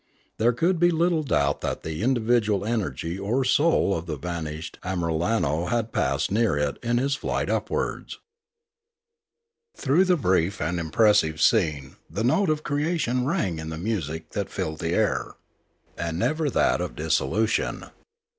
[0.39, 5.69] There could be little doubt that the individual energy or soul of the vanished Amiralno
[5.69, 8.17] had passed near it in his flight upwards.
[9.77, 14.49] Through the brief and impressive scene the note of creation rang in the music that
[14.49, 15.35] filled the air,
[15.95, 17.85] and never that of dissolution.